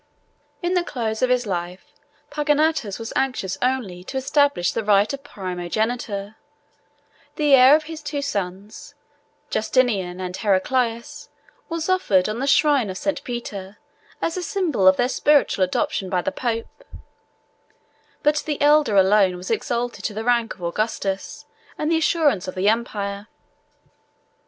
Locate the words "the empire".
22.55-23.27